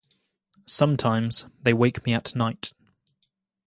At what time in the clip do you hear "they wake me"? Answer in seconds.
1.61-2.13